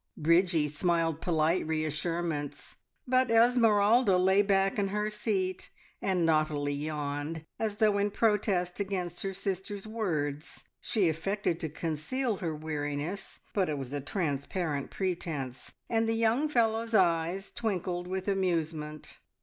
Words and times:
Bridgie 0.17 0.67
smiled 0.67 1.21
polite 1.21 1.67
reassurements, 1.67 2.75
but 3.07 3.29
Esmeralda 3.29 4.17
lay 4.17 4.41
back 4.41 4.79
in 4.79 4.87
her 4.87 5.11
seat 5.11 5.69
and 6.01 6.25
naughtily 6.25 6.73
yawned, 6.73 7.45
as 7.59 7.75
though 7.75 7.99
in 7.99 8.09
protest 8.09 8.79
against 8.79 9.21
her 9.21 9.35
sister's 9.35 9.85
words. 9.85 10.63
She 10.79 11.07
affected 11.07 11.59
to 11.59 11.69
conceal 11.69 12.37
her 12.37 12.55
weariness, 12.55 13.41
but 13.53 13.69
it 13.69 13.77
was 13.77 13.93
a 13.93 14.01
transparent 14.01 14.89
pretence, 14.89 15.71
and 15.87 16.09
the 16.09 16.15
young 16.15 16.49
fellow's 16.49 16.95
eyes 16.95 17.51
twinkled 17.51 18.07
with 18.07 18.27
amusement. 18.27 19.19